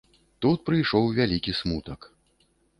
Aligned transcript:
Тут 0.45 0.63
прыйшоў 0.69 1.05
вялікі 1.19 1.57
смутак. 1.61 2.11